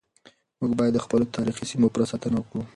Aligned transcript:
موږ 0.59 0.71
بايد 0.77 0.93
د 0.95 0.99
خپلو 1.05 1.25
تاريخي 1.35 1.63
سيمو 1.71 1.91
پوره 1.93 2.05
ساتنه 2.11 2.37
وکړو. 2.39 2.63